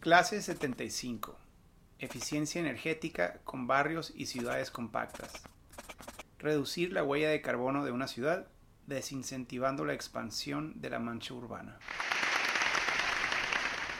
[0.00, 1.36] Clase 75.
[1.98, 5.30] Eficiencia energética con barrios y ciudades compactas.
[6.38, 8.46] Reducir la huella de carbono de una ciudad
[8.86, 11.78] desincentivando la expansión de la mancha urbana.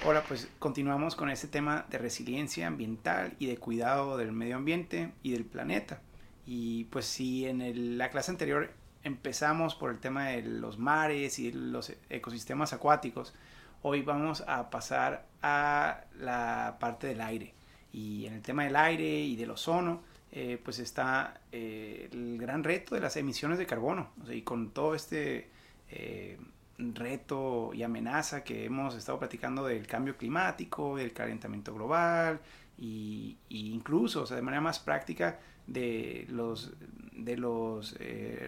[0.06, 5.12] Hola, pues continuamos con este tema de resiliencia ambiental y de cuidado del medio ambiente
[5.22, 6.00] y del planeta.
[6.46, 8.72] Y pues si en la clase anterior
[9.04, 13.34] empezamos por el tema de los mares y los ecosistemas acuáticos,
[13.82, 17.54] hoy vamos a pasar a la parte del aire.
[17.92, 20.02] Y en el tema del aire y del ozono,
[20.32, 24.10] eh, pues está eh, el gran reto de las emisiones de carbono.
[24.30, 25.50] y con todo este
[25.90, 26.38] eh,
[26.78, 32.40] reto y amenaza que hemos estado platicando del cambio climático, del calentamiento global,
[32.78, 36.72] y, incluso, o sea, de manera más práctica, de los,
[37.12, 37.94] de los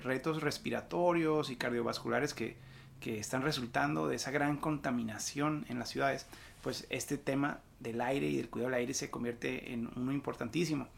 [0.03, 2.57] retos respiratorios y cardiovasculares que,
[3.03, 6.27] que están resultando de esa gran contaminación en las ciudades,
[6.63, 10.89] pues este tema del aire y del cuidado del aire se convierte en uno importantísimo.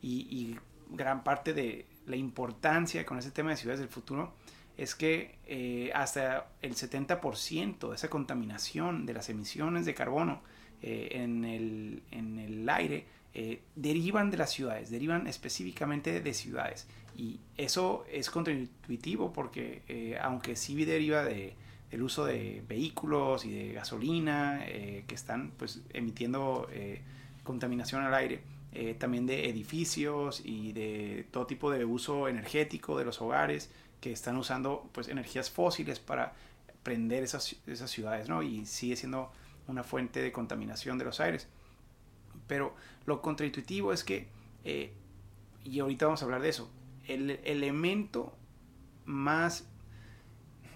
[0.00, 0.56] Y,
[0.90, 4.34] gran parte de la importancia con ese tema de ciudades del futuro
[4.76, 10.42] es que eh, hasta el 70% de esa contaminación de las emisiones de carbono
[10.82, 16.86] eh, en, el, en, el, aire eh, derivan de las ciudades, derivan específicamente de ciudades.
[17.16, 21.56] Y eso es contraintuitivo porque aunque sí deriva de,
[21.94, 26.68] del uso de vehículos y de gasolina que están pues, emitiendo
[27.44, 28.42] contaminación al aire,
[28.72, 34.10] eh, también de edificios y de todo tipo de uso energético de los hogares que
[34.10, 36.32] están usando pues energías fósiles para
[36.82, 38.42] prender esas, esas ciudades, ¿no?
[38.42, 39.30] Y sigue siendo
[39.68, 41.46] una fuente de contaminación de los aires.
[42.48, 42.74] Pero
[43.06, 44.26] lo contraintuitivo es que,
[44.64, 44.92] eh,
[45.62, 46.68] y ahorita vamos a hablar de eso,
[47.06, 48.34] el elemento
[49.04, 49.68] más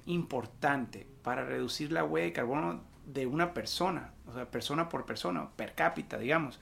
[0.08, 5.50] importante para reducir la huella de carbono de una persona, o sea, persona por persona,
[5.56, 6.60] per cápita, digamos,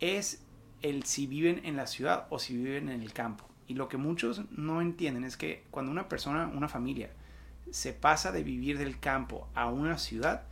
[0.00, 0.42] es
[0.80, 3.44] el si viven en la ciudad o si viven en el campo.
[3.68, 7.10] Y lo que muchos no entienden es que cuando una persona, una familia,
[7.70, 10.42] se pasa de vivir del campo a una ciudad,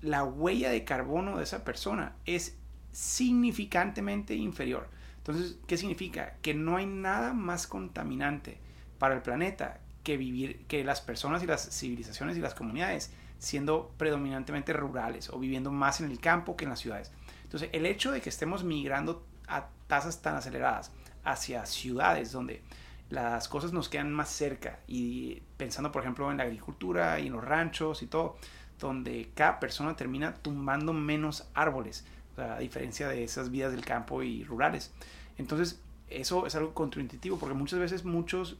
[0.00, 2.56] la huella de carbono de esa persona es
[2.92, 4.88] significantemente inferior.
[5.18, 6.36] Entonces, ¿qué significa?
[6.40, 8.58] Que no hay nada más contaminante
[8.98, 13.92] para el planeta que vivir, que las personas y las civilizaciones y las comunidades siendo
[13.98, 17.12] predominantemente rurales o viviendo más en el campo que en las ciudades.
[17.42, 20.92] Entonces, el hecho de que estemos migrando a tasas tan aceleradas
[21.24, 22.62] hacia ciudades donde
[23.10, 27.34] las cosas nos quedan más cerca y pensando, por ejemplo, en la agricultura y en
[27.34, 28.38] los ranchos y todo,
[28.78, 32.06] donde cada persona termina tumbando menos árboles,
[32.38, 34.90] a diferencia de esas vidas del campo y rurales.
[35.36, 38.56] Entonces, eso es algo contraintuitivo porque muchas veces muchos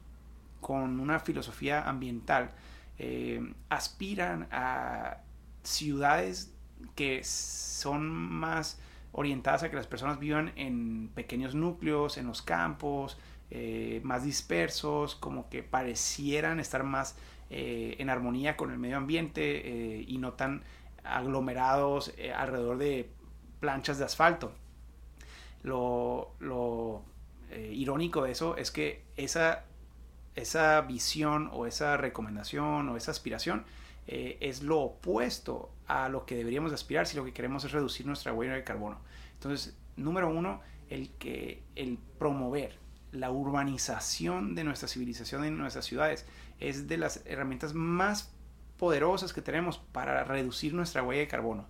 [0.60, 2.50] con una filosofía ambiental
[3.00, 5.18] eh, aspiran a
[5.62, 6.52] ciudades
[6.96, 8.80] que son más
[9.12, 13.16] orientadas a que las personas vivan en pequeños núcleos, en los campos,
[13.50, 17.16] eh, más dispersos, como que parecieran estar más
[17.50, 20.64] eh, en armonía con el medio ambiente y no tan
[21.04, 23.10] aglomerados alrededor de
[23.60, 24.52] planchas de asfalto.
[25.62, 26.34] Lo,
[27.70, 29.64] irónico de eso es que esa,
[30.38, 33.64] esa visión o esa recomendación o esa aspiración
[34.06, 38.32] es lo opuesto a lo que deberíamos aspirar si lo que queremos es reducir nuestra
[38.32, 38.98] huella de carbono.
[39.34, 42.78] Entonces, número uno, el, que, el promover
[43.12, 46.26] la urbanización de nuestra civilización en nuestras ciudades
[46.60, 48.32] es de las herramientas más
[48.76, 51.66] poderosas que tenemos para reducir nuestra huella de carbono.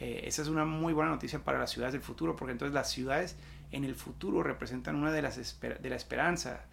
[0.00, 2.90] Eh, esa es una muy buena noticia para las ciudades del futuro, porque entonces las
[2.90, 3.36] ciudades
[3.70, 6.64] en el futuro representan una de las de la esperanza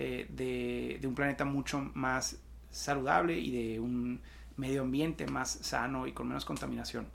[0.00, 2.36] eh, de, un planeta mucho más
[2.70, 4.20] saludable y de un
[4.56, 7.08] medio ambiente más sano y con menos contaminación.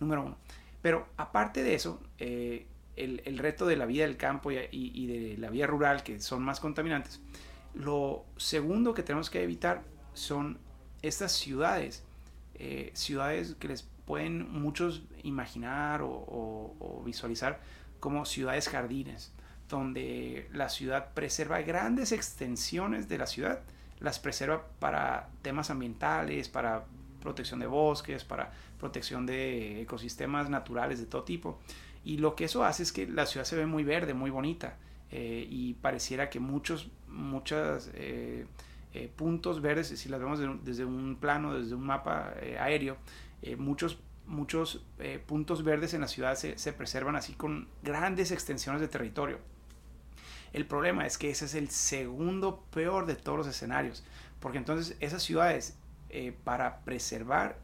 [0.00, 0.36] Número uno.
[0.82, 5.48] Pero aparte de eso, eh, el, reto de la vida del campo y, de la
[5.48, 7.20] vida rural, que son más contaminantes,
[7.72, 10.58] lo segundo que tenemos que evitar son
[11.02, 12.02] estas ciudades,
[12.56, 17.60] eh, ciudades que les pueden muchos imaginar o visualizar
[18.00, 19.32] como ciudades jardines,
[19.68, 23.60] donde la ciudad preserva grandes extensiones de la ciudad
[24.00, 26.84] las preserva para temas ambientales, para
[27.20, 31.58] protección de bosques, para protección de ecosistemas naturales de todo tipo.
[32.04, 34.76] Y lo que eso hace es que la ciudad se ve muy verde, muy bonita.
[35.10, 38.46] Eh, y pareciera que muchos, muchos eh,
[38.92, 42.96] eh, puntos verdes, si las vemos desde un plano, desde un mapa aéreo,
[43.58, 44.82] muchos, muchos
[45.26, 49.38] puntos verdes en la ciudad se, se preservan así con grandes extensiones de territorio.
[50.54, 54.04] El problema es que ese es el segundo peor de todos los escenarios,
[54.38, 55.76] porque entonces esas ciudades,
[56.10, 57.58] eh, para preservar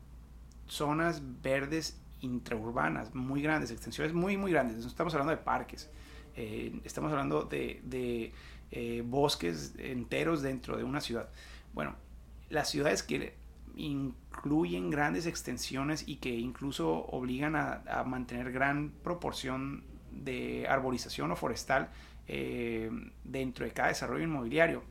[0.66, 4.78] zonas verdes intraurbanas muy grandes, extensiones muy, muy grandes.
[4.78, 5.88] No estamos hablando de parques,
[6.34, 8.32] eh, estamos hablando de, de
[8.72, 11.28] eh, bosques enteros dentro de una ciudad.
[11.72, 11.94] Bueno,
[12.48, 13.34] las ciudades que
[13.76, 21.36] incluyen grandes extensiones y que incluso obligan a, a mantener gran proporción de arborización o
[21.36, 21.90] forestal
[22.28, 22.90] eh,
[23.24, 24.82] dentro de cada desarrollo inmobiliario,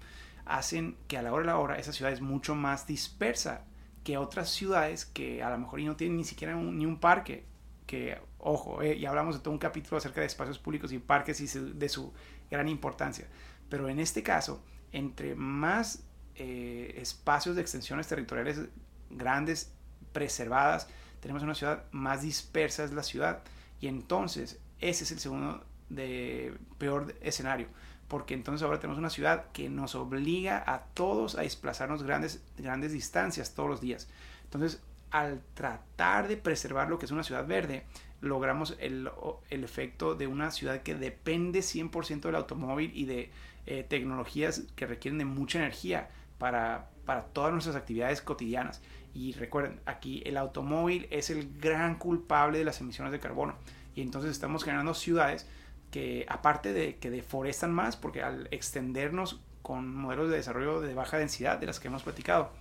[0.45, 3.65] hacen que a la hora de la hora esa ciudad es mucho más dispersa
[4.03, 7.45] que otras ciudades que a lo mejor no tienen ni siquiera ni un parque.
[7.85, 11.39] Que, ojo, eh, ya hablamos de todo un capítulo acerca de espacios públicos y parques
[11.41, 12.13] y de su
[12.49, 13.27] gran importancia.
[13.69, 16.03] Pero en este caso, entre más
[16.35, 18.61] eh, espacios de extensiones territoriales
[19.09, 19.73] grandes,
[20.11, 20.87] preservadas,
[21.19, 23.43] tenemos una ciudad más dispersa es la ciudad.
[23.79, 27.67] Y entonces ese es el segundo de peor escenario,
[28.07, 32.91] porque entonces ahora tenemos una ciudad que nos obliga a todos a desplazarnos grandes, grandes
[32.91, 34.07] distancias todos los días.
[34.43, 34.81] Entonces,
[35.11, 37.85] al tratar de preservar lo que es una ciudad verde,
[38.21, 39.09] logramos el,
[39.49, 43.31] el efecto de una ciudad que depende 100% del automóvil y de
[43.65, 48.81] eh, tecnologías que requieren de mucha energía para, para todas nuestras actividades cotidianas.
[49.13, 53.55] Y recuerden, aquí el automóvil es el gran culpable de las emisiones de carbono.
[53.95, 55.47] Y entonces estamos generando ciudades
[55.91, 61.17] que aparte de que deforestan más, porque al extendernos con modelos de desarrollo de baja
[61.17, 62.51] densidad de las que hemos platicado,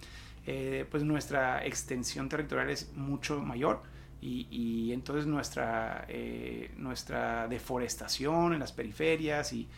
[0.46, 3.82] eh, pues nuestra extensión territorial es mucho mayor
[4.20, 9.68] y, entonces nuestra, eh, nuestra deforestación en las periferias y,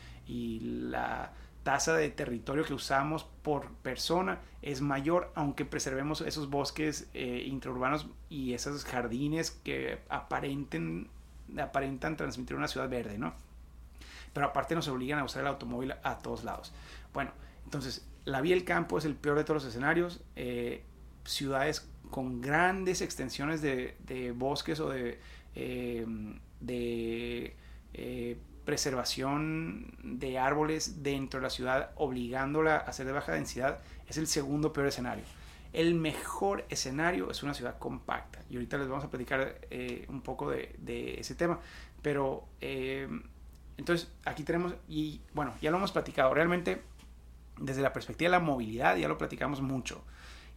[0.63, 1.33] la
[1.65, 8.07] tasa de territorio que usamos por persona es mayor, aunque preservemos esos bosques eh, intraurbanos
[8.29, 11.09] y esos jardines que aparenten
[11.59, 13.35] aparentan transmitir una ciudad verde, ¿no?
[14.33, 16.73] Pero aparte nos obligan a usar el automóvil a todos lados.
[17.13, 17.33] Bueno,
[17.65, 20.21] entonces, la vía del campo es el peor de todos los escenarios.
[20.37, 20.83] Eh,
[21.25, 25.21] ciudades con grandes extensiones de, bosques o de,
[25.55, 26.07] eh,
[27.95, 34.17] eh, preservación de árboles dentro de la ciudad, obligándola a ser de baja densidad, es
[34.17, 35.25] el segundo peor escenario.
[35.73, 38.41] El mejor escenario es una ciudad compacta.
[38.49, 41.61] Y ahorita les vamos a platicar eh, un poco de, ese tema.
[42.03, 43.09] Pero eh,
[43.77, 46.35] entonces aquí tenemos, y bueno, ya lo hemos platicado.
[46.35, 46.83] Realmente
[47.59, 50.05] desde la perspectiva de la movilidad ya lo platicamos mucho.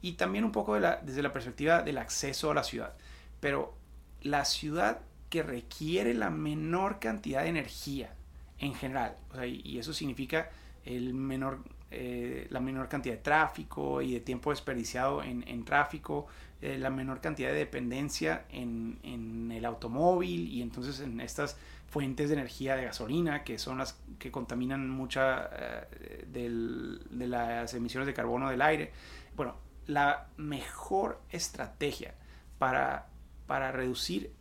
[0.02, 2.96] Y también un poco desde la perspectiva del acceso a la ciudad.
[3.40, 3.76] Pero
[4.22, 8.14] la ciudad que requiere la menor cantidad de energía
[8.60, 9.18] en general.
[9.46, 10.50] y eso significa
[10.86, 11.60] el menor
[11.96, 16.28] eh, la menor cantidad de tráfico y de tiempo desperdiciado en, tráfico,
[16.62, 21.58] eh, la menor cantidad de dependencia en, el automóvil y entonces en estas
[21.88, 28.08] fuentes de energía de gasolina que son las que contaminan mucha eh, de las emisiones
[28.08, 28.92] de carbono del aire.
[29.36, 29.56] Bueno,
[29.86, 32.16] la mejor estrategia
[32.58, 33.08] para,
[33.46, 34.32] para reducir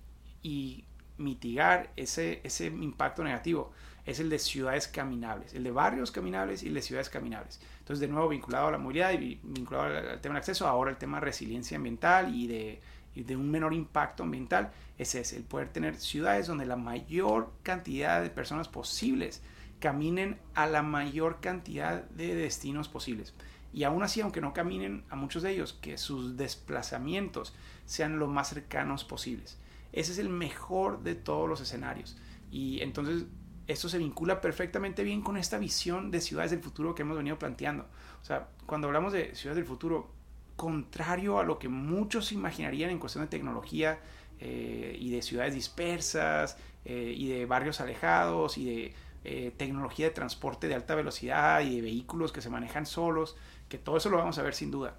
[0.42, 0.84] y
[1.18, 3.72] mitigar ese, ese impacto negativo
[4.04, 7.60] es el de ciudades caminables, el de barrios caminables y el de ciudades caminables.
[7.78, 10.96] Entonces, de nuevo, vinculado a la movilidad y vinculado al, tema del acceso, ahora el
[10.96, 12.80] tema de resiliencia ambiental y de,
[13.14, 18.22] de un menor impacto ambiental, ese es el poder tener ciudades donde la mayor cantidad
[18.22, 19.40] de personas posibles
[19.78, 23.34] caminen a la mayor cantidad de destinos posibles.
[23.72, 27.54] Y aún así, aunque no caminen a muchos de ellos, que sus desplazamientos
[27.86, 29.58] sean lo más cercanos posibles.
[29.92, 32.16] Ese es el mejor de todos los escenarios.
[32.50, 33.24] Y entonces
[33.66, 37.38] esto se vincula perfectamente bien con esta visión de ciudades del futuro que hemos venido
[37.38, 37.86] planteando.
[38.20, 40.10] O sea, cuando hablamos de ciudades del futuro,
[40.56, 43.98] contrario a lo que muchos imaginarían en cuestión de tecnología
[44.40, 50.12] eh, y de ciudades dispersas eh, y de barrios alejados y de eh, tecnología de
[50.12, 53.36] transporte de alta velocidad y de vehículos que se manejan solos,
[53.68, 54.96] que todo eso lo vamos a ver sin duda.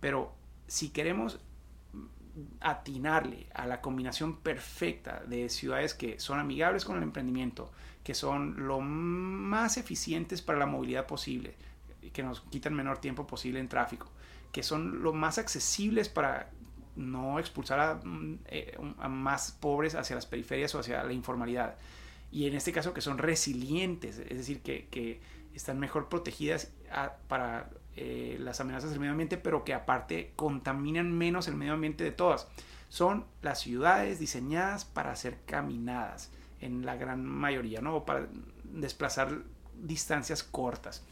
[0.00, 0.32] Pero
[0.66, 1.38] si queremos
[2.60, 7.70] atinarle a la combinación perfecta de ciudades que son amigables con el emprendimiento,
[8.06, 11.54] que son lo más eficientes para la movilidad posible,
[12.12, 14.06] que nos quitan menor tiempo posible en tráfico,
[14.52, 16.50] que son lo más accesibles para
[16.94, 21.78] no expulsar a, mm, eh, más pobres hacia las periferias o hacia la informalidad.
[22.30, 25.20] Y en este caso que son resilientes, es decir, que,
[25.52, 26.70] están mejor protegidas
[27.26, 32.04] para eh, las amenazas del medio ambiente, pero que aparte contaminan menos el medio ambiente
[32.04, 32.46] de todas.
[32.88, 38.04] Son las ciudades diseñadas para ser caminadas en la gran mayoría, ¿no?
[38.04, 38.28] Para
[38.64, 39.42] desplazar
[39.74, 41.04] distancias cortas.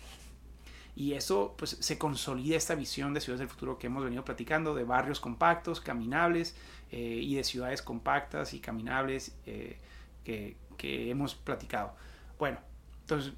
[0.96, 4.74] Y eso pues se consolida esta visión de ciudades del futuro que hemos venido platicando,
[4.74, 6.54] de barrios compactos, caminables,
[6.92, 9.78] eh, y de ciudades compactas y caminables eh,
[10.22, 11.94] que, que, hemos platicado.
[12.38, 12.58] Bueno,
[13.00, 13.32] entonces,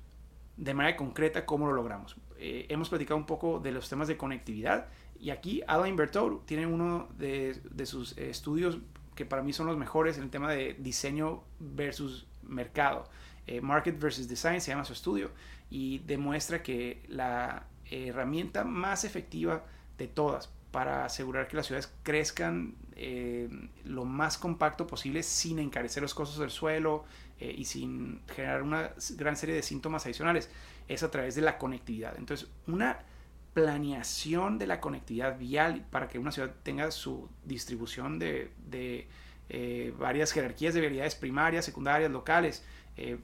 [0.59, 2.17] de manera concreta, ¿cómo lo logramos?
[2.39, 6.67] Eh, hemos platicado un poco de los temas de conectividad y aquí Ada Invertor tiene
[6.67, 8.79] uno de, sus estudios
[9.17, 13.09] que para mí son los mejores en el tema de diseño versus mercado.
[13.49, 15.31] Eh, Market versus Design se llama su estudio
[15.71, 19.65] y demuestra que la herramienta más efectiva
[19.99, 23.49] de todas para asegurar que las ciudades crezcan eh,
[23.85, 27.05] lo más compacto posible sin encarecer los costos del suelo
[27.41, 30.51] eh, y sin generar una gran serie de síntomas adicionales
[30.89, 32.15] es a través de la conectividad.
[32.19, 32.99] Entonces, una
[33.57, 38.53] planeación de la conectividad vial para que una ciudad tenga su distribución de,
[39.49, 42.63] eh, varias jerarquías de vialidades primarias, secundarias, locales,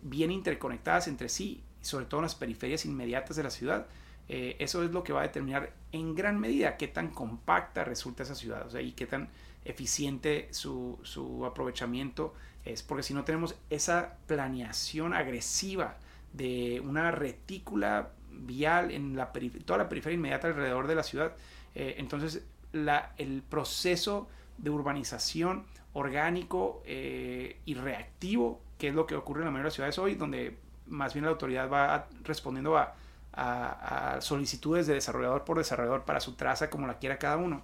[0.03, 3.87] bien interconectadas entre sí, sobre todo en las periferias inmediatas de la ciudad,
[4.29, 8.23] eh, eso es lo que va a determinar en gran medida qué tan compacta resulta
[8.23, 9.29] esa ciudad y qué tan
[9.65, 12.35] eficiente su, su, aprovechamiento
[12.65, 12.83] es.
[12.83, 15.99] Porque si no tenemos esa planeación agresiva
[16.33, 19.33] de una retícula vial en la
[19.65, 21.37] toda la periferia inmediata alrededor de la ciudad,
[21.75, 29.15] eh, entonces la, el proceso de urbanización orgánico eh, y reactivo, que es lo que
[29.15, 32.77] ocurre en la mayoría de las ciudades hoy, donde más bien la autoridad va respondiendo
[32.77, 32.95] a
[33.33, 37.62] a, solicitudes de desarrollador por desarrollador para su traza como la quiera cada uno.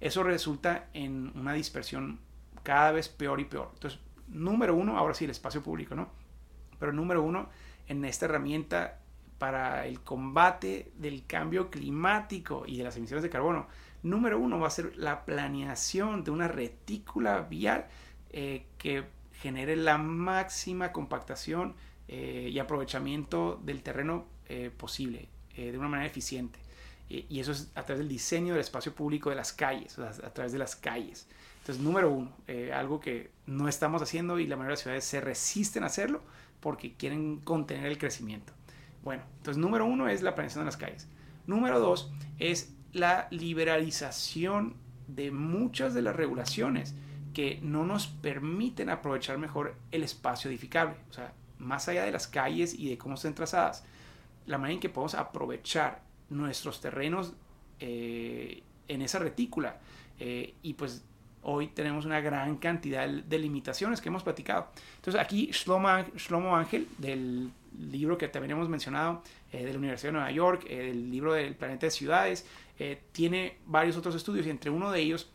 [0.00, 2.20] Eso resulta en una dispersión
[2.62, 3.70] cada vez peor y peor.
[3.74, 6.08] Entonces, número uno, ahora sí, el espacio público, ¿no?
[6.78, 7.48] Pero número uno,
[7.88, 8.98] en esta herramienta
[9.38, 13.66] para el combate del cambio climático y de las emisiones de carbono,
[14.02, 17.86] número uno va a ser la planeación de una retícula vial
[18.30, 21.74] eh, que genere la máxima compactación
[22.08, 26.58] eh, y aprovechamiento del terreno eh, posible, eh, de una manera eficiente.
[27.08, 30.52] y eso es a través del diseño del espacio público de las calles, a través
[30.52, 31.26] de las calles.
[31.68, 35.04] Entonces, número uno, eh, algo que no estamos haciendo y la mayoría de las ciudades
[35.04, 36.22] se resisten a hacerlo
[36.60, 38.54] porque quieren contener el crecimiento.
[39.02, 41.08] Bueno, entonces número uno es la planeación de las calles.
[41.46, 44.74] Número dos es la liberalización
[45.06, 46.94] de muchas de las regulaciones
[47.32, 50.96] que no nos permiten aprovechar mejor el espacio edificable.
[51.10, 53.84] O sea, más allá de las calles y de cómo estén trazadas,
[54.46, 57.32] la manera en que podemos aprovechar nuestros terrenos
[57.80, 59.78] eh, en esa retícula.
[60.18, 61.04] Eh, y pues
[61.42, 64.68] hoy tenemos una gran cantidad de limitaciones que hemos platicado.
[64.96, 70.12] Entonces aquí Shlomo, Ángel, del libro que también hemos mencionado, eh, de la Universidad de
[70.12, 72.46] Nueva York, el libro del planeta de ciudades,
[73.10, 75.28] tiene varios otros estudios y entre uno de ellos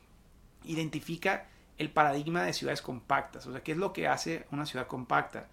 [0.63, 3.45] identifica el paradigma de ciudades compactas.
[3.47, 5.49] O sea, ¿qué es lo que hace una ciudad compacta?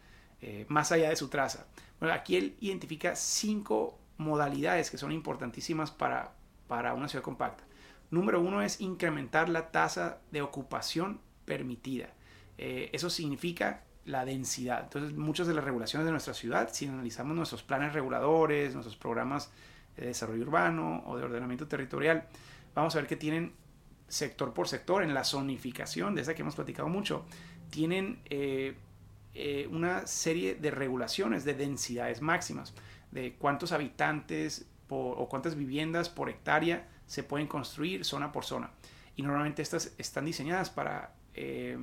[0.68, 1.66] más allá de su traza
[2.08, 6.32] aquí él identifica cinco modalidades que son importantísimas para,
[6.66, 7.64] para una ciudad compacta.
[8.10, 12.10] Número uno es incrementar la tasa de ocupación permitida.
[12.56, 14.82] Eh, eso significa la densidad.
[14.84, 19.50] Entonces, muchas de las regulaciones de nuestra ciudad, si analizamos nuestros planes reguladores, nuestros programas
[19.96, 22.24] de desarrollo urbano o de ordenamiento territorial,
[22.74, 23.52] vamos a ver que tienen
[24.08, 27.24] sector por sector en la zonificación, de esa que hemos platicado mucho,
[27.70, 28.74] tienen eh,
[29.34, 32.74] eh, una serie de regulaciones de densidades máximas,
[33.12, 38.70] de cuántos habitantes o cuántas viviendas por hectárea se pueden construir zona por zona.
[39.14, 41.78] Y normalmente estas están diseñadas para eh,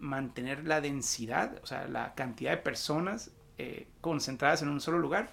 [0.00, 5.30] mantener la densidad, o sea, la cantidad de personas eh, concentradas en un solo lugar,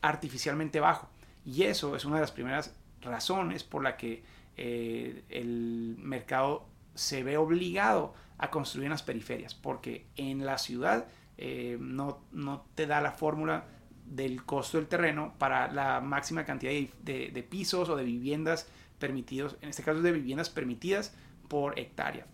[0.00, 1.08] artificialmente bajo.
[1.44, 4.24] Y eso es una de las primeras razones por la que
[4.56, 11.06] el mercado se ve obligado a construir en las periferias, porque en la ciudad
[11.38, 13.64] eh, no, no, te da la fórmula
[14.06, 19.68] del costo del terreno para la máxima cantidad de, pisos o de viviendas permitidos, en
[19.68, 21.14] este caso de viviendas permitidas
[21.48, 22.26] por hectárea.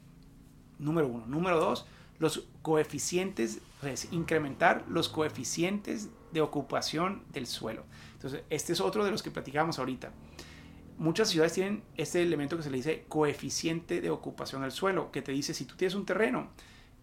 [0.80, 1.26] Número uno.
[1.26, 1.86] Número dos,
[2.18, 7.84] los coeficientes, es incrementar los coeficientes de ocupación del suelo.
[8.14, 10.12] Entonces, este es otro de los que platicamos ahorita
[11.00, 15.22] muchas ciudades tienen este elemento que se le dice coeficiente de ocupación del suelo, que
[15.22, 16.50] te dice si tú tienes un terreno,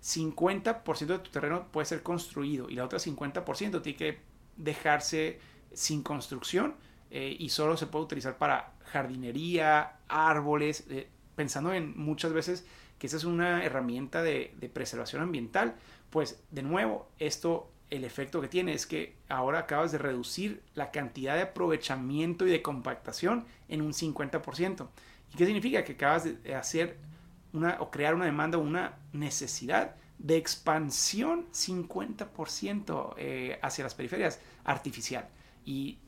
[0.03, 4.19] 50% de tu terreno puede ser construido y la otra 50% tiene que
[4.55, 5.39] dejarse
[5.73, 6.75] sin construcción
[7.09, 12.65] eh, y solo se puede utilizar para jardinería, árboles, eh, pensando en muchas veces
[12.97, 15.75] que esa es una herramienta de, preservación ambiental,
[16.09, 20.91] pues de nuevo esto el efecto que tiene es que ahora acabas de reducir la
[20.91, 24.87] cantidad de aprovechamiento y de compactación en un 50%.
[25.33, 25.85] ¿Y qué significa?
[25.85, 26.97] Que acabas de hacer
[27.53, 34.41] una o crear una demanda o una necesidad de expansión 50% eh, hacia las periferias
[34.65, 35.29] artificial.
[35.63, 35.99] Y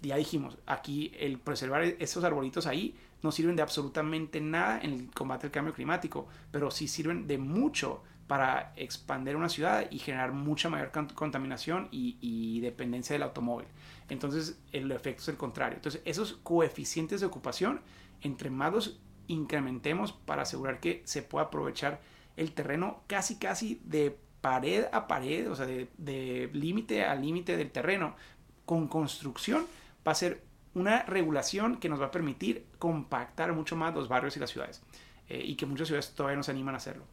[0.00, 2.94] ya dijimos, aquí el preservar esos arbolitos ahí
[3.26, 7.38] no sirven de absolutamente nada en el combate al cambio climático, pero sí sirven de
[7.38, 13.66] mucho para expandir una ciudad y generar mucha mayor contaminación y, dependencia del automóvil.
[14.08, 15.76] Entonces el efecto es el contrario.
[15.76, 17.80] Entonces esos coeficientes de ocupación,
[18.22, 22.00] entre más los incrementemos para asegurar que se pueda aprovechar
[22.36, 27.72] el terreno casi casi de pared a pared, o sea, de, límite a límite del
[27.72, 28.14] terreno,
[28.64, 29.66] con construcción,
[30.06, 30.45] va a ser
[30.76, 34.82] una regulación que nos va a permitir compactar mucho más los barrios y las ciudades.
[35.28, 37.04] Eh, y que muchas ciudades todavía no se animan a hacerlo.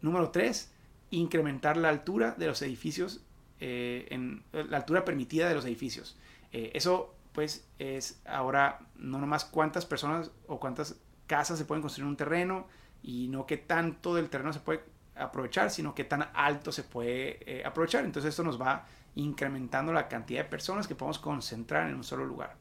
[0.00, 0.72] Número tres,
[1.10, 3.20] incrementar la altura de los edificios,
[3.60, 6.16] eh, en, la altura permitida de los edificios.
[6.50, 12.04] Eh, eso pues es ahora no nomás cuántas personas o cuántas casas se pueden construir
[12.04, 12.66] en un terreno
[13.02, 14.82] y no qué tanto del terreno se puede
[15.14, 18.06] aprovechar, sino qué tan alto se puede aprovechar.
[18.06, 22.24] Entonces esto nos va incrementando la cantidad de personas que podemos concentrar en un solo
[22.24, 22.56] lugar.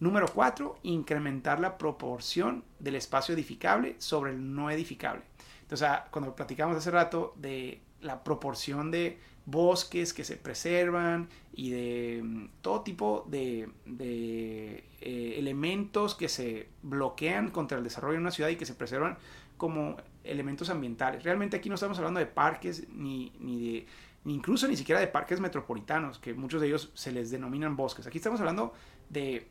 [0.00, 5.22] Número cuatro, incrementar la proporción del espacio edificable sobre el no edificable.
[5.62, 11.70] Entonces, ah, cuando platicamos hace rato de la proporción de bosques que se preservan y
[11.70, 18.30] de mm, todo tipo de, eh, elementos que se bloquean contra el desarrollo de una
[18.30, 19.18] ciudad y que se preservan
[19.56, 21.22] como elementos ambientales.
[21.22, 23.86] Realmente aquí no estamos hablando de parques ni, de ni
[24.24, 28.06] incluso ni siquiera de parques metropolitanos, que muchos de ellos se les denominan bosques.
[28.06, 28.72] Aquí estamos hablando
[29.10, 29.48] de,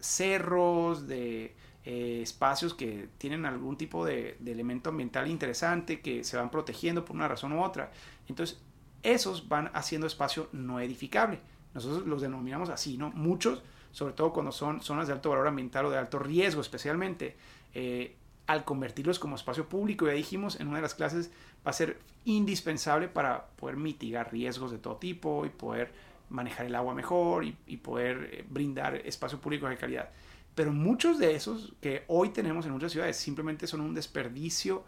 [0.00, 1.54] cerros, de
[1.84, 7.16] eh, espacios que tienen algún tipo de, elemento ambiental interesante, que se van protegiendo por
[7.16, 7.92] una razón u otra.
[8.28, 8.60] Entonces,
[9.02, 11.40] esos van haciendo espacio no edificable.
[11.74, 13.10] Nosotros los denominamos así, ¿no?
[13.10, 17.36] Muchos, sobre todo cuando son zonas de alto valor ambiental o de alto riesgo especialmente,
[17.74, 18.16] eh,
[18.50, 21.30] al convertirlos como espacio público, ya dijimos en una de las clases,
[21.64, 25.92] va a ser indispensable para poder mitigar riesgos de todo tipo y poder
[26.30, 30.10] manejar el agua mejor y, poder eh, brindar espacio público de calidad.
[30.56, 34.82] Pero muchos de esos que hoy tenemos en muchas ciudades simplemente son un desperdicio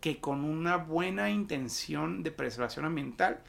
[0.00, 3.42] que con una buena intención de preservación ambiental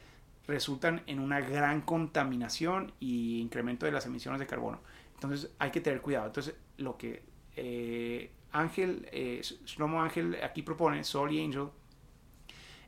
[0.46, 4.80] resultan en una gran contaminación y incremento de las emisiones de carbono.
[5.14, 6.26] Entonces hay que tener cuidado.
[6.26, 9.42] Entonces lo que eh, Ángel, eh,
[9.78, 11.68] Ángel aquí propone, Sol y Angel,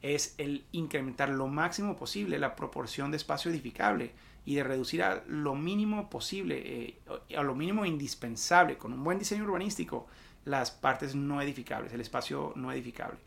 [0.03, 4.13] es el incrementar lo máximo posible la proporción de espacio edificable
[4.45, 6.99] y de reducir a lo mínimo posible, eh,
[7.37, 10.09] a lo mínimo indispensable, con un buen diseño urbanístico,
[10.45, 13.19] las partes no edificables, el espacio no edificable.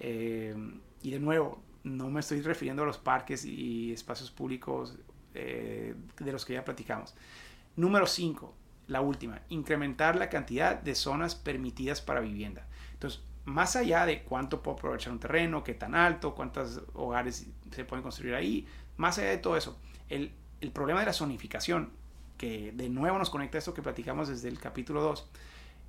[0.00, 0.54] Eh,
[1.02, 4.98] y de nuevo, no me estoy refiriendo a los parques y espacios públicos
[5.34, 7.14] eh, de los que ya platicamos.
[7.76, 8.54] Número 5,
[8.88, 12.66] la última, incrementar la cantidad de zonas permitidas para vivienda.
[12.94, 17.84] Entonces, más allá de cuánto puedo aprovechar un terreno, qué tan alto, cuántos hogares se
[17.84, 20.32] pueden construir ahí, más allá de todo eso, el,
[20.72, 21.90] problema de la zonificación,
[22.36, 25.28] que de nuevo nos conecta a esto que platicamos desde el capítulo 2,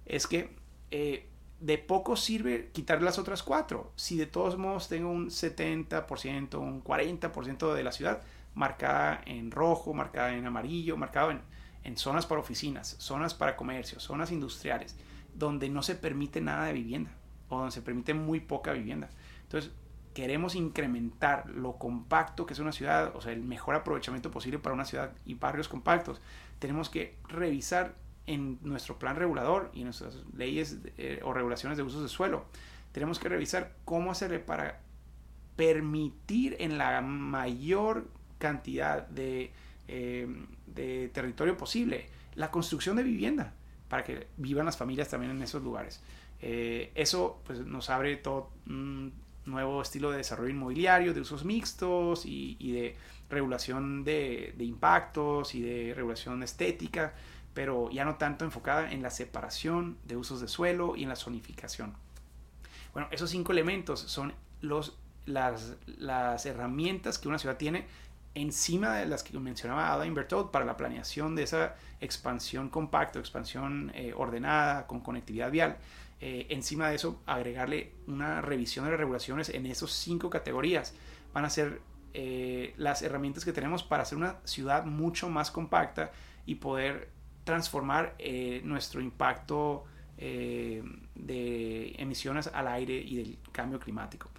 [0.06, 0.56] es que
[0.92, 1.28] eh,
[1.60, 3.92] de poco sirve quitar las otras cuatro.
[3.96, 8.22] Si de todos modos tengo un 70%, un 40% de la ciudad
[8.56, 11.42] marcada en rojo, marcada en amarillo, marcado en,
[11.84, 14.96] en zonas para oficinas, zonas para comercio, zonas industriales,
[15.34, 17.12] donde no se permite nada de vivienda
[17.50, 19.10] o donde se permite muy poca vivienda.
[19.44, 19.72] Entonces,
[20.13, 24.74] queremos incrementar lo compacto que es una ciudad, o sea, el mejor aprovechamiento posible para
[24.76, 26.22] una ciudad y barrios compactos.
[26.60, 27.96] Tenemos que revisar
[28.28, 32.46] en nuestro plan regulador y nuestras leyes eh, o regulaciones de usos de suelo.
[32.92, 34.82] Tenemos que revisar cómo hacerle para
[35.56, 39.52] permitir en la mayor cantidad de,
[39.91, 40.28] eh,
[40.67, 43.56] de territorio posible la construcción de vivienda
[43.88, 46.02] para que vivan las familias también en esos lugares.
[46.41, 49.12] Eh, eso pues, nos abre todo un
[49.45, 52.95] nuevo estilo de desarrollo inmobiliario, de usos mixtos y, de
[53.32, 57.15] regulación de, impactos y de regulación estética,
[57.56, 61.15] pero ya no tanto enfocada en la separación de usos de suelo y en la
[61.15, 61.95] zonificación.
[62.93, 67.88] Bueno, esos cinco elementos son los, las, las herramientas que una ciudad tiene
[68.41, 73.91] encima de las que mencionaba Ada Invertot para la planeación de esa expansión compacta, expansión
[73.95, 75.78] eh, ordenada con conectividad vial.
[76.21, 80.93] Eh, encima de eso, agregarle una revisión de las regulaciones en esas cinco categorías.
[81.34, 81.82] Van a ser
[82.13, 86.12] eh, las herramientas que tenemos para hacer una ciudad mucho más compacta
[86.45, 87.10] y poder
[87.43, 88.15] transformar
[88.63, 89.86] nuestro impacto
[90.17, 94.30] de emisiones al aire y del cambio climático.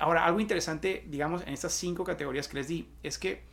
[0.00, 3.44] Ahora, algo interesante, digamos, en estas cinco categorías que les di, es que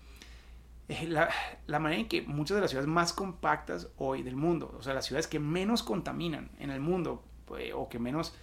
[1.07, 1.29] la,
[1.67, 4.93] la, manera en que muchas de las ciudades más compactas hoy del mundo, o sea,
[4.93, 7.23] las ciudades que menos contaminan en el mundo,
[7.57, 8.33] eh, o que menos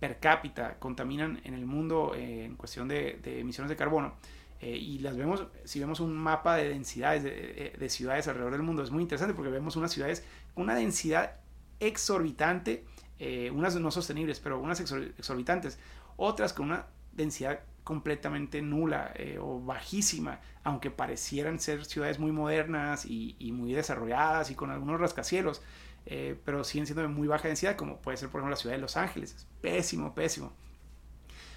[0.00, 4.14] per cápita contaminan en el mundo eh, en cuestión de, emisiones de carbono.
[4.60, 8.82] Eh, y las vemos, si vemos un mapa de densidades de, ciudades alrededor del mundo,
[8.82, 11.36] es muy interesante porque vemos unas ciudades con una densidad
[11.80, 12.84] exorbitante,
[13.52, 15.78] unas no sostenibles, pero unas exorbitantes,
[16.16, 23.36] otras con una densidad completamente nula o bajísima, aunque parecieran ser ciudades muy modernas y,
[23.38, 25.60] y, muy desarrolladas y con algunos rascacielos.
[26.06, 28.76] eh, pero siguen siendo de muy baja densidad, como puede ser por ejemplo la ciudad
[28.76, 29.34] de Los Ángeles.
[29.34, 30.52] Es pésimo, pésimo.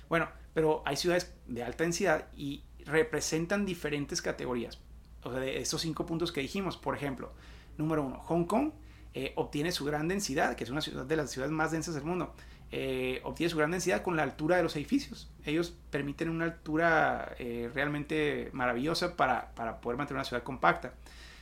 [0.10, 4.80] Bueno, pero hay ciudades de alta densidad y representan diferentes categorías.
[5.24, 7.34] O sea, de estos cinco puntos que dijimos, por ejemplo,
[7.78, 8.72] número uno, Hong Kong
[9.13, 12.06] eh, obtiene su gran densidad, que es una ciudad de las ciudades más densas del
[12.06, 12.34] mundo.
[12.71, 15.32] Eh, obtiene su gran densidad con la altura de los edificios.
[15.45, 20.93] Ellos permiten una altura eh, realmente maravillosa para, para, poder mantener una ciudad compacta.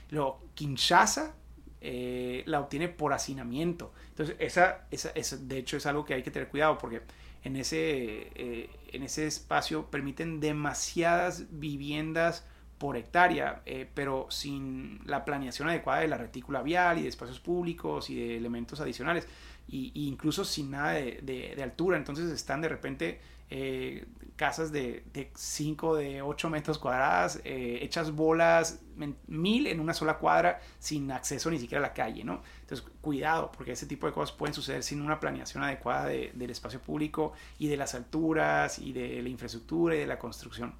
[0.09, 1.35] Luego, Kinshasa
[1.81, 3.93] la obtiene por hacinamiento.
[4.09, 7.03] Entonces, esa, esa, esa, de hecho es algo que hay que tener cuidado porque
[7.43, 12.43] en ese, en ese espacio permiten demasiadas viviendas
[12.77, 17.39] por hectárea, eh, pero sin la planeación adecuada de la retícula vial y de espacios
[17.39, 19.27] públicos y de elementos adicionales,
[19.67, 21.97] y, incluso sin nada de, altura.
[21.97, 28.79] Entonces están de repente eh, casas de 5, de 8 metros cuadradas, eh, hechas bolas,
[29.27, 32.41] mil en una sola cuadra, sin acceso ni siquiera a la calle, ¿no?
[32.61, 36.81] Entonces, cuidado, porque ese tipo de cosas pueden suceder sin una planeación adecuada del espacio
[36.81, 40.75] público y de las alturas y de la infraestructura y de la construcción.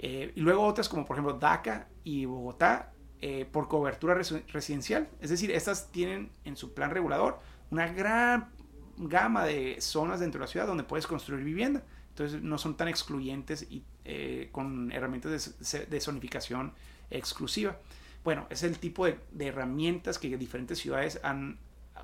[0.00, 5.08] Eh, y luego otras como por ejemplo DACA y Bogotá eh, por cobertura residencial.
[5.20, 8.50] Es decir, estas tienen en su plan regulador una gran
[8.96, 11.82] gama de zonas dentro de la ciudad donde puedes construir vivienda.
[12.10, 16.72] Entonces no son tan excluyentes y eh, con herramientas de, zonificación
[17.10, 17.76] exclusiva.
[18.24, 21.58] Bueno, es el tipo de, de, herramientas que diferentes ciudades han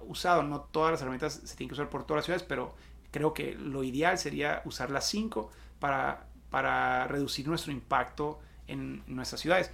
[0.07, 0.42] usado.
[0.42, 2.74] No todas las herramientas se tienen que usar por todas las ciudades, pero
[3.11, 5.50] creo que lo ideal sería usar las cinco
[5.81, 9.72] para para reducir nuestro impacto en nuestras ciudades.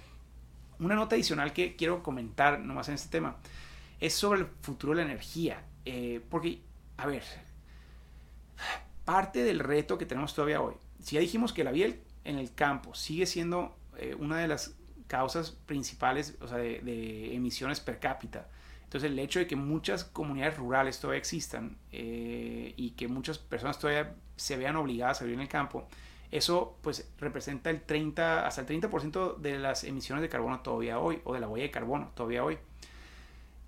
[0.79, 3.35] Una nota adicional que quiero comentar nomás en este tema
[3.99, 5.63] es sobre el futuro de la energía.
[5.85, 6.61] Eh, porque,
[6.97, 7.23] a ver,
[9.05, 11.87] parte del reto que tenemos todavía hoy, si ya dijimos que la vida
[12.23, 14.75] en el campo sigue siendo eh, una de las
[15.07, 18.47] causas principales de, emisiones per cápita,
[18.83, 23.79] entonces el hecho de que muchas comunidades rurales todavía existan eh, y que muchas personas
[23.79, 25.87] todavía se vean obligadas a vivir en el campo,
[26.31, 31.19] eso pues representa el 30, hasta el 30% de las emisiones de carbono todavía hoy,
[31.25, 32.57] o de la huella de carbono todavía hoy.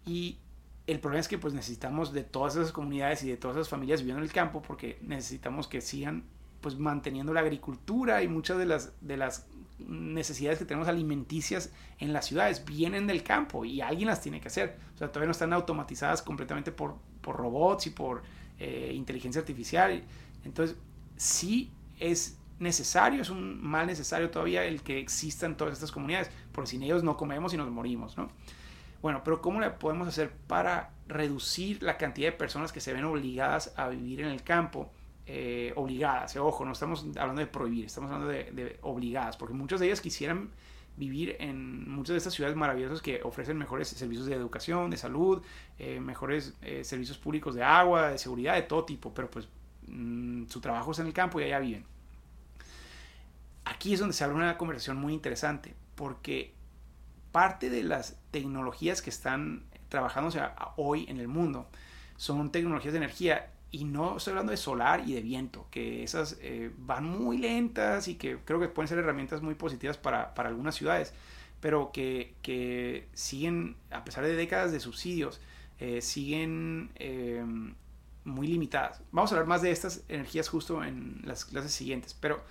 [0.05, 0.37] Y
[0.85, 4.01] el problema es que pues necesitamos de todas esas comunidades y de todas esas familias
[4.01, 6.25] viviendo en el campo porque necesitamos que sigan
[6.61, 9.45] pues manteniendo la agricultura y muchas de las, de las
[9.79, 14.47] necesidades que tenemos alimenticias en las ciudades vienen del campo y alguien las tiene que
[14.47, 14.77] hacer.
[14.95, 18.23] O sea, todavía no están automatizadas completamente por, por robots y por
[18.59, 20.03] eh, inteligencia artificial.
[20.45, 20.77] Entonces,
[21.17, 26.71] sí es necesario, es un mal necesario todavía el que existan todas estas comunidades, porque
[26.71, 28.29] sin ellos no comemos y nos morimos, ¿no?
[29.03, 33.03] Bueno, pero ¿cómo le podemos hacer para reducir la cantidad de personas que se ven
[33.03, 34.89] obligadas a vivir en el campo?
[35.25, 39.81] Eh, obligadas, eh, ojo, no estamos hablando de prohibir, estamos hablando de, obligadas, porque muchas
[39.81, 40.51] de ellas quisieran
[40.95, 45.41] vivir en muchas de estas ciudades maravillosas que ofrecen mejores servicios de educación, de salud,
[45.79, 49.49] eh, mejores servicios públicos de agua, de seguridad, de todo tipo, pero pues
[49.85, 51.85] mm, su trabajo es en el campo y allá viven
[53.65, 56.53] aquí es donde se abre una conversación muy interesante, porque
[57.33, 60.29] parte de las tecnologías que están trabajando
[60.75, 61.67] hoy en el mundo
[62.17, 66.37] son tecnologías de energía y no estoy hablando de solar y de viento, que esas
[66.41, 70.75] eh, van muy lentas y que creo que pueden ser herramientas muy positivas para, algunas
[70.75, 71.13] ciudades,
[71.59, 75.39] pero que, siguen, a pesar de décadas de subsidios,
[75.79, 77.43] eh, siguen eh,
[78.25, 79.01] muy limitadas.
[79.11, 82.43] Vamos a hablar más de estas energías justo en las clases siguientes, pero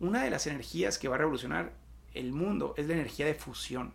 [0.00, 1.72] una de las energías que va a revolucionar
[2.14, 3.92] el mundo es la energía de fusión.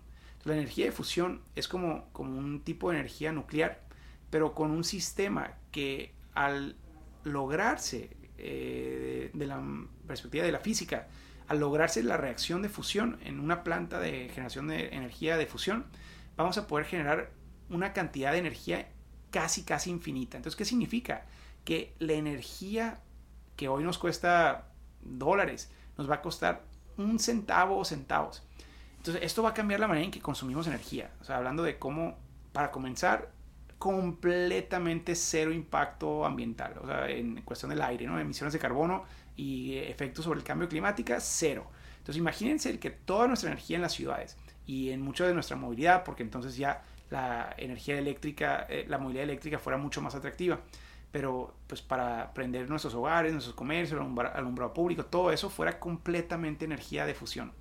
[0.50, 3.82] La energía de fusión es como, como un tipo de energía nuclear,
[4.30, 6.76] pero con un sistema que al
[7.24, 9.62] lograrse eh, de la
[10.08, 11.08] perspectiva de la física,
[11.48, 15.86] al lograrse la reacción de fusión en una planta de generación de energía de fusión,
[16.38, 17.32] vamos a poder generar
[17.70, 18.90] una cantidad de energía
[19.32, 20.38] casi, casi infinita.
[20.38, 21.26] Entonces, ¿qué significa?
[21.66, 23.02] Que la energía
[23.56, 24.70] que hoy nos cuesta
[25.02, 26.64] dólares, nos va a costar
[26.98, 28.44] un centavo o centavos.
[29.00, 31.10] Entonces, esto va a cambiar la manera en que consumimos energía.
[31.22, 32.18] O sea, hablando de cómo,
[32.52, 33.32] para comenzar,
[33.78, 36.76] completamente cero impacto ambiental.
[36.84, 38.20] O sea, en cuestión del aire, ¿no?
[38.20, 39.06] Emisiones de carbono
[39.38, 41.66] y efectos sobre el cambio climático, cero.
[42.00, 46.04] Entonces, imagínense que toda nuestra energía en las ciudades y en mucho de nuestra movilidad,
[46.04, 50.60] porque entonces ya la energía eléctrica, eh, la movilidad eléctrica fuera mucho más atractiva
[51.12, 57.06] pero pues para prender nuestros hogares, nuestros comercios, alumbrado público, todo eso fuera completamente energía
[57.06, 57.52] de fusión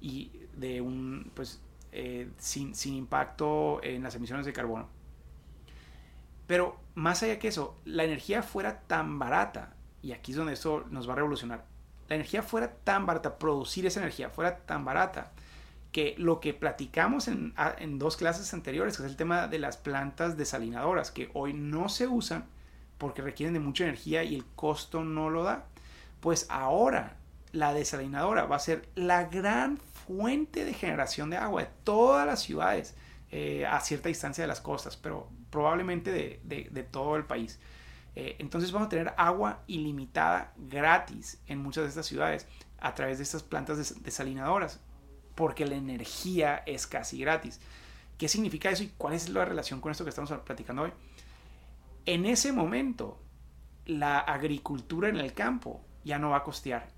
[0.00, 1.60] y de un pues
[1.92, 4.88] eh, sin, sin, impacto en las emisiones de carbono.
[6.46, 10.84] Pero más allá que eso, la energía fuera tan barata, y aquí es donde esto
[10.90, 11.64] nos va a revolucionar,
[12.08, 15.32] la energía fuera tan barata, producir esa energía fuera tan barata,
[15.92, 19.76] que lo que platicamos en, en, dos clases anteriores, que es el tema de las
[19.76, 22.46] plantas desalinadoras, que hoy no se usan
[22.98, 25.66] porque requieren de mucha energía y el costo no lo da,
[26.20, 27.16] pues ahora
[27.52, 32.42] la desalinadora va a ser la gran fuente de generación de agua de todas las
[32.42, 32.94] ciudades
[33.30, 37.58] eh, a cierta distancia de las costas, pero probablemente de, todo el país.
[38.14, 42.46] Eh, entonces vamos a tener agua ilimitada gratis en muchas de estas ciudades
[42.78, 44.80] a través de estas plantas desalinadoras,
[45.34, 47.60] porque la energía es casi gratis.
[48.18, 50.92] ¿Qué significa eso y cuál es la relación con esto que estamos platicando hoy?
[52.06, 53.18] En ese momento,
[53.86, 56.88] la agricultura en el campo ya no va a costear.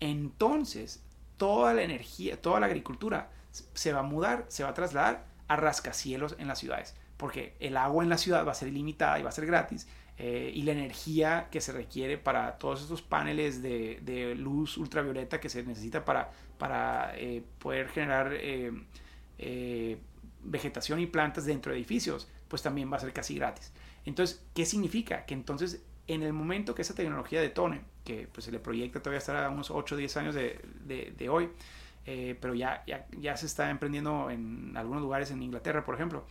[0.00, 1.05] Entonces,
[1.36, 5.56] toda la energía, toda la agricultura se va a mudar, se va a trasladar a
[5.56, 9.22] rascacielos en las ciudades, porque el agua en la ciudad va a ser ilimitada y
[9.22, 9.86] va a ser gratis,
[10.18, 15.48] eh, y la energía que se requiere para todos estos paneles de, luz ultravioleta que
[15.48, 19.98] se necesita para, para eh, poder generar eh,
[20.42, 23.72] vegetación y plantas dentro de edificios, pues también va a ser casi gratis.
[24.06, 25.26] Entonces, ¿qué significa?
[25.26, 29.18] Que entonces en el momento que esa tecnología detone, que pues se le proyecta todavía
[29.18, 31.50] estar a unos 8 o 10 años de, hoy,
[32.06, 36.24] eh, pero ya, ya, ya, se está emprendiendo en algunos lugares en Inglaterra, por ejemplo.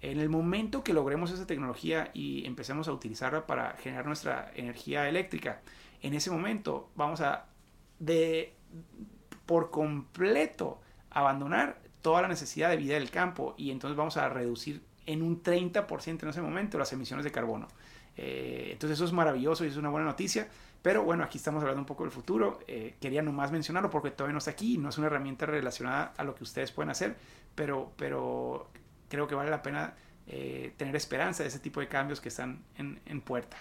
[0.00, 5.08] En el momento que logremos esa tecnología y empecemos a utilizarla para generar nuestra energía
[5.08, 5.60] eléctrica,
[6.02, 7.46] en ese momento vamos a
[7.98, 8.54] de
[9.46, 14.82] por completo abandonar toda la necesidad de vida del campo y entonces vamos a reducir
[15.06, 17.68] en un 30% en ese momento las emisiones de carbono.
[18.22, 20.46] Eh, entonces eso es maravilloso y es una buena noticia.
[20.82, 22.60] Pero bueno, aquí estamos hablando un poco del futuro.
[22.68, 24.76] Eh, quería nomás mencionarlo porque todavía no está aquí.
[24.76, 27.16] No es una herramienta relacionada a lo que ustedes pueden hacer.
[27.54, 28.68] Pero, pero
[29.08, 29.94] creo que vale la pena
[30.26, 33.56] eh, tener esperanza de ese tipo de cambios que están en, en puerta.